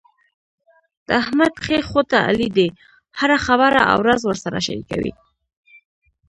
د 1.07 1.09
احمد 1.21 1.53
ښۍ 1.63 1.79
خوټه 1.89 2.19
علي 2.27 2.49
دی، 2.57 2.67
هره 3.19 3.37
خبره 3.45 3.79
او 3.91 3.97
راز 4.07 4.21
ورسره 4.27 4.57
شریکوي. 4.67 5.13